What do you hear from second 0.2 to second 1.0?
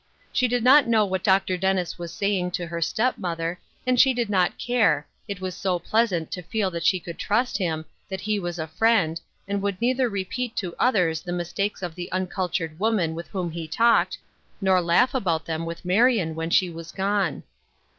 She did not